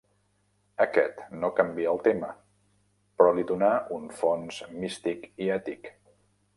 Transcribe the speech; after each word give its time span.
Aquest 0.85 1.19
no 1.43 1.51
canvià 1.59 1.91
el 1.91 2.01
tema, 2.09 2.31
però 3.21 3.37
li 3.41 3.47
donà 3.55 3.71
un 4.01 4.11
fons 4.23 4.61
místic 4.83 5.33
i 5.47 5.57
ètic. 5.63 5.97